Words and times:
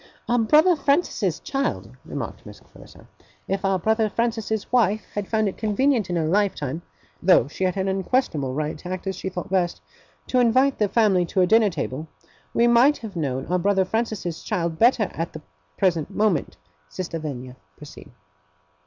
'Our 0.27 0.39
brother 0.39 0.75
Francis's 0.75 1.39
child,' 1.41 1.95
remarked 2.05 2.43
Miss 2.43 2.59
Clarissa. 2.59 3.05
'If 3.47 3.63
our 3.63 3.77
brother 3.77 4.09
Francis's 4.09 4.71
wife 4.71 5.05
had 5.13 5.27
found 5.27 5.47
it 5.47 5.59
convenient 5.59 6.09
in 6.09 6.15
her 6.15 6.25
lifetime 6.27 6.81
(though 7.21 7.47
she 7.47 7.65
had 7.65 7.77
an 7.77 7.87
unquestionable 7.87 8.55
right 8.55 8.75
to 8.79 8.89
act 8.89 9.05
as 9.05 9.15
she 9.15 9.29
thought 9.29 9.51
best) 9.51 9.79
to 10.25 10.39
invite 10.39 10.79
the 10.79 10.89
family 10.89 11.23
to 11.27 11.41
her 11.41 11.45
dinner 11.45 11.69
table, 11.69 12.07
we 12.51 12.65
might 12.65 12.97
have 12.97 13.15
known 13.15 13.45
our 13.45 13.59
brother 13.59 13.85
Francis's 13.85 14.41
child 14.41 14.79
better 14.79 15.07
at 15.13 15.33
the 15.33 15.41
present 15.77 16.09
moment. 16.09 16.57
Sister 16.89 17.19
Lavinia, 17.19 17.55
proceed. 17.77 18.09